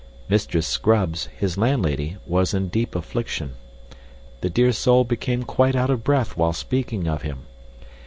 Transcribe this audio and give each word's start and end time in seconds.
Mistress 0.27 0.65
Scrubbs, 0.67 1.27
his 1.27 1.59
landlady, 1.59 2.17
was 2.25 2.55
in 2.55 2.69
deep 2.69 2.95
affliction. 2.95 3.51
The 4.39 4.49
dear 4.49 4.71
soul 4.71 5.03
became 5.03 5.43
quite 5.43 5.75
out 5.75 5.91
of 5.91 6.03
breath 6.03 6.35
while 6.35 6.53
speaking 6.53 7.07
of 7.07 7.21
him. 7.21 7.43